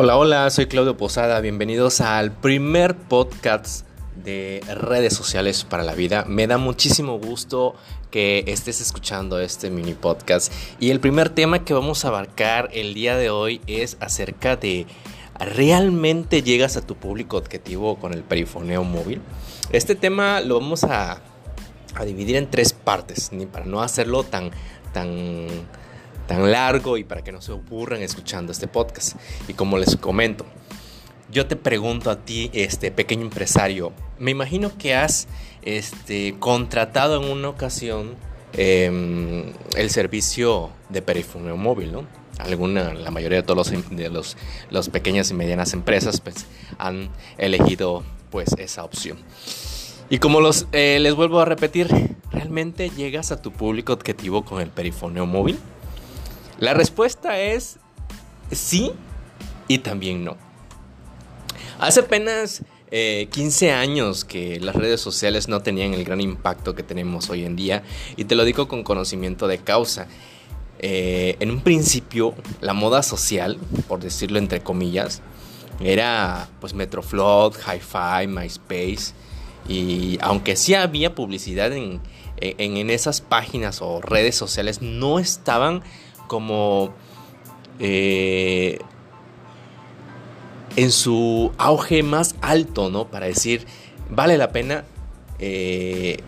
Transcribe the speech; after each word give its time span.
Hola, 0.00 0.16
hola, 0.16 0.48
soy 0.50 0.66
Claudio 0.66 0.96
Posada. 0.96 1.40
Bienvenidos 1.40 2.00
al 2.00 2.30
primer 2.30 2.94
podcast 2.94 3.84
de 4.14 4.62
redes 4.68 5.12
sociales 5.12 5.64
para 5.64 5.82
la 5.82 5.96
vida. 5.96 6.24
Me 6.28 6.46
da 6.46 6.56
muchísimo 6.56 7.18
gusto 7.18 7.74
que 8.12 8.44
estés 8.46 8.80
escuchando 8.80 9.40
este 9.40 9.70
mini 9.70 9.94
podcast. 9.94 10.52
Y 10.78 10.90
el 10.90 11.00
primer 11.00 11.30
tema 11.30 11.64
que 11.64 11.74
vamos 11.74 12.04
a 12.04 12.08
abarcar 12.08 12.68
el 12.74 12.94
día 12.94 13.16
de 13.16 13.30
hoy 13.30 13.60
es 13.66 13.96
acerca 13.98 14.54
de 14.54 14.86
¿realmente 15.36 16.44
llegas 16.44 16.76
a 16.76 16.86
tu 16.86 16.94
público 16.94 17.36
objetivo 17.36 17.98
con 17.98 18.14
el 18.14 18.22
perifoneo 18.22 18.84
móvil? 18.84 19.20
Este 19.72 19.96
tema 19.96 20.40
lo 20.40 20.60
vamos 20.60 20.84
a, 20.84 21.20
dividir 22.06 22.36
en 22.36 22.48
tres 22.48 22.72
partes, 22.72 23.32
ni 23.32 23.46
para 23.46 23.64
no 23.64 23.82
hacerlo 23.82 24.22
tan, 24.22 24.52
tan 24.92 25.48
tan 26.28 26.52
largo 26.52 26.96
y 26.96 27.02
para 27.02 27.24
que 27.24 27.32
no 27.32 27.40
se 27.40 27.50
aburran 27.50 28.02
escuchando 28.02 28.52
este 28.52 28.68
podcast. 28.68 29.16
Y 29.48 29.54
como 29.54 29.78
les 29.78 29.96
comento, 29.96 30.46
yo 31.32 31.46
te 31.46 31.56
pregunto 31.56 32.10
a 32.10 32.20
ti, 32.24 32.50
este 32.52 32.92
pequeño 32.92 33.22
empresario, 33.22 33.92
me 34.18 34.30
imagino 34.30 34.70
que 34.78 34.94
has 34.94 35.26
este, 35.62 36.36
contratado 36.38 37.20
en 37.20 37.30
una 37.30 37.48
ocasión 37.48 38.14
em, 38.52 39.52
el 39.76 39.90
servicio 39.90 40.70
de 40.90 41.02
perifoneo 41.02 41.56
móvil, 41.56 41.92
¿no? 41.92 42.04
Alguna, 42.38 42.94
la 42.94 43.10
mayoría 43.10 43.38
de 43.38 43.42
todos 43.42 43.72
los, 43.72 43.90
de 43.90 44.10
los, 44.10 44.36
los 44.70 44.88
pequeñas 44.90 45.30
y 45.30 45.34
medianas 45.34 45.72
empresas 45.72 46.20
pues, 46.20 46.46
han 46.78 47.10
elegido 47.36 48.04
pues 48.30 48.50
esa 48.58 48.84
opción. 48.84 49.18
Y 50.08 50.18
como 50.18 50.40
los, 50.40 50.66
eh, 50.72 50.98
les 51.00 51.14
vuelvo 51.14 51.40
a 51.40 51.44
repetir, 51.44 51.88
¿realmente 52.30 52.90
llegas 52.90 53.32
a 53.32 53.42
tu 53.42 53.50
público 53.50 53.92
objetivo 53.92 54.44
con 54.44 54.60
el 54.60 54.68
perifoneo 54.68 55.26
móvil? 55.26 55.58
La 56.58 56.74
respuesta 56.74 57.38
es 57.38 57.78
sí 58.50 58.92
y 59.68 59.78
también 59.78 60.24
no. 60.24 60.36
Hace 61.78 62.00
apenas 62.00 62.64
15 62.90 63.66
eh, 63.66 63.72
años 63.72 64.24
que 64.24 64.58
las 64.58 64.74
redes 64.74 65.00
sociales 65.00 65.46
no 65.46 65.60
tenían 65.60 65.94
el 65.94 66.04
gran 66.04 66.20
impacto 66.20 66.74
que 66.74 66.82
tenemos 66.82 67.30
hoy 67.30 67.44
en 67.44 67.54
día 67.54 67.84
y 68.16 68.24
te 68.24 68.34
lo 68.34 68.44
digo 68.44 68.66
con 68.66 68.82
conocimiento 68.82 69.46
de 69.46 69.58
causa. 69.58 70.08
Eh, 70.80 71.36
en 71.38 71.50
un 71.50 71.60
principio 71.60 72.34
la 72.60 72.72
moda 72.72 73.02
social, 73.02 73.58
por 73.86 74.00
decirlo 74.00 74.38
entre 74.38 74.60
comillas, 74.60 75.22
era 75.80 76.48
pues 76.60 76.74
Metroflot, 76.74 77.56
Hi-Fi, 77.56 78.26
MySpace 78.26 79.12
y 79.68 80.18
aunque 80.20 80.56
sí 80.56 80.74
había 80.74 81.14
publicidad 81.14 81.72
en, 81.72 82.00
en 82.40 82.90
esas 82.90 83.20
páginas 83.20 83.80
o 83.80 84.00
redes 84.00 84.34
sociales, 84.34 84.82
no 84.82 85.20
estaban 85.20 85.82
como 86.28 86.94
eh, 87.80 88.78
en 90.76 90.92
su 90.92 91.50
auge 91.58 92.04
más 92.04 92.36
alto, 92.40 92.88
¿no? 92.88 93.08
Para 93.08 93.26
decir, 93.26 93.66
vale 94.08 94.38
la 94.38 94.52
pena 94.52 94.84
eh, 95.40 96.20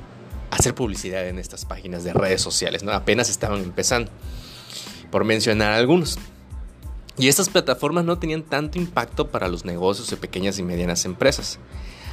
hacer 0.51 0.75
publicidad 0.75 1.29
en 1.29 1.39
estas 1.39 1.65
páginas 1.65 2.03
de 2.03 2.13
redes 2.13 2.43
sociales, 2.43 2.83
¿no? 2.83 2.91
Apenas 2.91 3.31
estaban 3.31 3.63
empezando, 3.63 4.11
por 5.13 5.25
mencionar 5.25 5.73
algunos. 5.73 6.19
Y 7.17 7.29
estas 7.29 7.49
plataformas 7.49 8.05
no 8.05 8.19
tenían 8.19 8.43
tanto 8.43 8.79
impacto 8.79 9.29
para 9.29 9.47
los 9.47 9.65
negocios 9.65 10.11
de 10.11 10.17
pequeñas 10.17 10.59
y 10.59 10.63
medianas 10.63 11.05
empresas. 11.05 11.59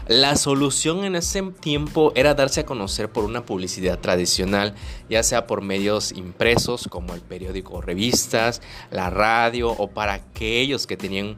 La 0.07 0.37
solución 0.37 1.03
en 1.03 1.17
ese 1.17 1.41
tiempo 1.43 2.13
era 2.15 2.33
darse 2.33 2.61
a 2.61 2.65
conocer 2.65 3.09
por 3.09 3.25
una 3.25 3.45
publicidad 3.45 3.99
tradicional, 3.99 4.73
ya 5.09 5.21
sea 5.21 5.47
por 5.47 5.61
medios 5.61 6.13
impresos 6.13 6.87
como 6.89 7.13
el 7.13 7.19
periódico 7.19 7.73
o 7.73 7.81
revistas, 7.81 8.61
la 8.89 9.09
radio 9.09 9.69
o 9.69 9.89
para 9.89 10.13
aquellos 10.13 10.87
que 10.87 10.95
tenían 10.95 11.35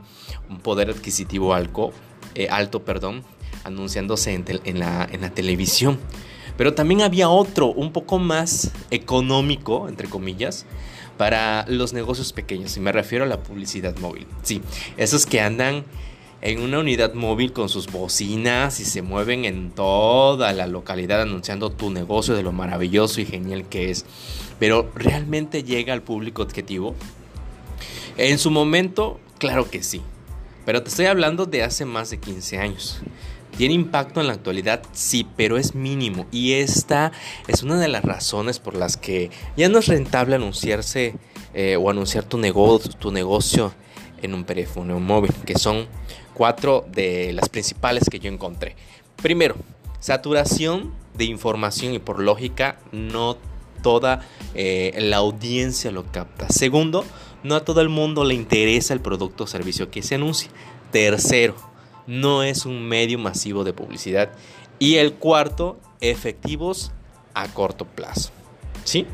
un 0.50 0.60
poder 0.60 0.92
adquisitivo 0.92 1.56
alto, 1.56 1.92
eh, 2.36 2.48
alto 2.52 2.86
perdón, 2.86 3.24
anunciándose 3.64 4.36
en, 4.36 4.80
la, 4.80 5.10
en 5.12 5.22
la 5.22 5.32
televisión. 5.32 6.00
Pero 6.56 6.76
también 6.76 7.02
había 7.02 7.30
otro, 7.30 7.68
un 7.68 7.92
poco 7.92 8.20
más 8.20 8.72
económico, 8.92 9.90
entre 9.90 10.08
comillas, 10.10 10.68
para 11.18 11.66
los 11.68 11.94
negocios 11.94 12.34
pequeños. 12.34 12.78
Y 12.78 12.82
me 12.82 12.92
refiero 12.92 13.26
a 13.26 13.28
la 13.28 13.42
publicidad 13.42 13.98
móvil. 13.98 14.28
Sí, 14.44 14.62
esos 14.96 15.26
que 15.26 15.42
andan 15.42 15.86
en 16.42 16.62
una 16.62 16.80
unidad 16.80 17.14
móvil 17.14 17.52
con 17.52 17.70
sus 17.70 17.88
bocinas 17.88 18.80
y 18.80 18.86
se 18.86 19.02
mueven 19.02 19.46
en 19.46 19.72
toda 19.72 20.54
la 20.54 20.68
localidad 20.68 21.22
anunciando 21.22 21.70
tu 21.70 21.90
negocio 21.90 22.36
de 22.36 22.44
lo 22.44 22.52
maravilloso 22.52 23.20
y 23.22 23.26
genial 23.26 23.68
que 23.68 23.92
es. 23.92 24.06
Pero 24.60 24.90
¿realmente 24.96 25.64
llega 25.64 25.94
al 25.94 26.02
público 26.02 26.42
objetivo? 26.42 26.96
En 28.18 28.38
su 28.38 28.52
momento, 28.52 29.20
claro 29.38 29.70
que 29.70 29.84
sí. 29.84 30.02
Pero 30.66 30.84
te 30.84 30.90
estoy 30.90 31.06
hablando 31.08 31.46
de 31.46 31.64
hace 31.64 31.86
más 31.86 32.10
de 32.10 32.20
15 32.20 32.60
años. 32.60 33.02
¿Tiene 33.58 33.74
impacto 33.74 34.22
en 34.22 34.28
la 34.28 34.34
actualidad? 34.34 34.84
Sí, 34.94 35.28
pero 35.36 35.58
es 35.58 35.76
mínimo. 35.76 36.26
Y 36.32 36.54
esta 36.54 37.12
es 37.48 37.64
una 37.64 37.78
de 37.78 37.88
las 37.88 38.04
razones 38.04 38.60
por 38.60 38.76
las 38.76 38.96
que 38.96 39.32
ya 39.58 39.68
no 39.68 39.80
es 39.80 39.88
rentable 39.88 40.36
anunciarse 40.36 41.16
eh, 41.54 41.76
o 41.76 41.90
anunciar 41.90 42.24
tu 42.24 42.38
negocio, 42.38 42.92
tu 42.92 43.12
negocio 43.12 43.74
en 44.22 44.34
un 44.34 44.46
teléfono 44.46 45.00
móvil, 45.00 45.34
que 45.46 45.58
son 45.58 45.88
cuatro 46.34 46.86
de 46.92 47.34
las 47.34 47.50
principales 47.50 48.10
que 48.10 48.20
yo 48.20 48.32
encontré. 48.32 48.76
Primero, 49.22 49.56
saturación 50.00 50.94
de 51.16 51.26
información 51.26 51.94
y 51.94 52.00
por 52.00 52.20
lógica 52.20 52.80
no 52.92 53.38
toda 53.82 54.22
eh, 54.56 54.96
la 55.00 55.18
audiencia 55.18 55.92
lo 55.92 56.06
capta. 56.12 56.50
Segundo, 56.50 57.06
no 57.44 57.56
a 57.56 57.66
todo 57.66 57.82
el 57.82 57.90
mundo 57.90 58.24
le 58.24 58.34
interesa 58.34 58.94
el 58.94 59.02
producto 59.02 59.46
o 59.46 59.48
servicio 59.48 59.90
que 59.92 60.02
se 60.02 60.16
anuncia. 60.16 60.50
Tercero, 60.92 61.56
no 62.08 62.44
es 62.44 62.66
un 62.66 62.88
medio 62.88 63.20
masivo 63.20 63.64
de 63.64 63.74
publicidad. 63.74 64.32
Y 64.80 64.96
el 64.96 65.14
cuarto, 65.14 65.80
efectivos 66.02 66.92
a 67.34 67.48
corto 67.48 67.86
plazo. 67.86 68.32
¿Sí? 68.84 69.06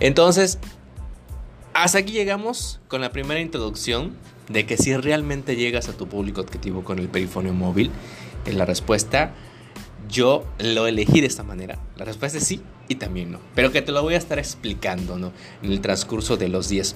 Entonces, 0.00 0.58
hasta 1.82 1.98
aquí 1.98 2.12
llegamos 2.12 2.80
con 2.88 3.02
la 3.02 3.12
primera 3.12 3.38
introducción 3.38 4.14
de 4.48 4.64
que 4.64 4.78
si 4.78 4.96
realmente 4.96 5.56
llegas 5.56 5.90
a 5.90 5.92
tu 5.92 6.08
público 6.08 6.40
objetivo 6.40 6.82
con 6.84 6.98
el 6.98 7.08
perifonio 7.08 7.52
móvil, 7.52 7.90
la 8.50 8.64
respuesta 8.64 9.34
yo 10.08 10.44
lo 10.58 10.86
elegí 10.86 11.20
de 11.20 11.26
esta 11.26 11.42
manera. 11.42 11.78
La 11.96 12.04
respuesta 12.04 12.38
es 12.38 12.44
sí 12.44 12.60
y 12.88 12.96
también 12.96 13.32
no. 13.32 13.40
Pero 13.54 13.72
que 13.72 13.82
te 13.82 13.92
lo 13.92 14.02
voy 14.02 14.14
a 14.14 14.18
estar 14.18 14.38
explicando 14.38 15.18
¿no? 15.18 15.32
en 15.62 15.72
el 15.72 15.80
transcurso 15.80 16.36
de 16.36 16.48
los 16.48 16.68
días. 16.68 16.94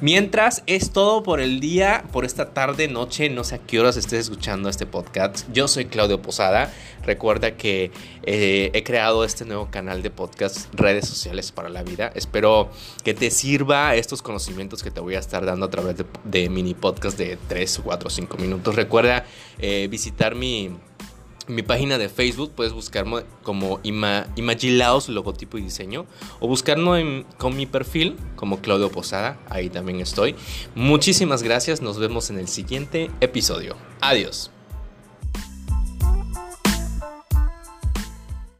Mientras 0.00 0.62
es 0.66 0.90
todo 0.90 1.22
por 1.22 1.40
el 1.40 1.60
día, 1.60 2.04
por 2.12 2.24
esta 2.24 2.52
tarde, 2.52 2.88
noche, 2.88 3.30
no 3.30 3.44
sé 3.44 3.56
a 3.56 3.58
qué 3.58 3.80
horas 3.80 3.96
estés 3.96 4.20
escuchando 4.20 4.68
este 4.68 4.86
podcast. 4.86 5.46
Yo 5.52 5.68
soy 5.68 5.86
Claudio 5.86 6.20
Posada. 6.20 6.72
Recuerda 7.04 7.56
que 7.56 7.90
eh, 8.24 8.70
he 8.74 8.82
creado 8.82 9.24
este 9.24 9.44
nuevo 9.44 9.70
canal 9.70 10.02
de 10.02 10.10
podcast, 10.10 10.72
redes 10.74 11.08
sociales 11.08 11.52
para 11.52 11.68
la 11.68 11.82
vida. 11.82 12.12
Espero 12.14 12.70
que 13.04 13.14
te 13.14 13.30
sirva 13.30 13.94
estos 13.94 14.20
conocimientos 14.22 14.82
que 14.82 14.90
te 14.90 15.00
voy 15.00 15.14
a 15.14 15.18
estar 15.18 15.46
dando 15.46 15.66
a 15.66 15.70
través 15.70 15.96
de, 16.24 16.50
mini 16.50 16.74
podcast 16.74 17.16
de 17.16 17.38
3, 17.48 17.80
4, 17.82 18.10
5 18.10 18.36
minutos. 18.36 18.74
Recuerda 18.74 19.24
eh, 19.58 19.88
visitar 19.90 20.34
mi 20.34 20.70
mi 21.48 21.62
página 21.62 21.98
de 21.98 22.08
Facebook 22.08 22.52
puedes 22.54 22.72
buscarme 22.72 23.24
como 23.42 23.80
Ima, 23.82 24.26
Imagilaos 24.36 25.08
logotipo 25.08 25.58
y 25.58 25.62
diseño 25.62 26.06
o 26.38 26.48
buscarme 26.48 27.24
con 27.38 27.56
mi 27.56 27.66
perfil 27.66 28.16
como 28.36 28.60
Claudio 28.60 28.90
Posada, 28.90 29.38
ahí 29.48 29.68
también 29.68 30.00
estoy. 30.00 30.34
Muchísimas 30.74 31.42
gracias, 31.42 31.82
nos 31.82 31.98
vemos 31.98 32.30
en 32.30 32.38
el 32.38 32.48
siguiente 32.48 33.10
episodio. 33.20 33.76
Adiós. 34.00 34.50